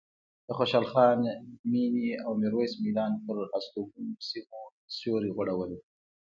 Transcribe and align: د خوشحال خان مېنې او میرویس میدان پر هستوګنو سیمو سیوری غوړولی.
د 0.47 0.49
خوشحال 0.57 0.85
خان 0.91 1.19
مېنې 1.71 2.09
او 2.25 2.31
میرویس 2.41 2.73
میدان 2.83 3.11
پر 3.25 3.37
هستوګنو 3.51 4.11
سیمو 4.27 4.59
سیوری 4.97 5.29
غوړولی. 5.35 5.79